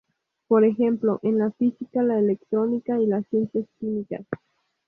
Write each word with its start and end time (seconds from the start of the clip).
Por 0.47 0.65
ejemplo, 0.65 1.19
en 1.21 1.37
la 1.37 1.51
física, 1.51 2.01
la 2.01 2.17
electrónica 2.17 2.97
y 2.99 3.05
las 3.05 3.23
ciencias 3.27 3.67
químicas. 3.79 4.25